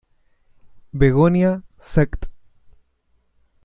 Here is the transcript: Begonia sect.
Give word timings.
Begonia 0.97 1.61
sect. 1.77 2.27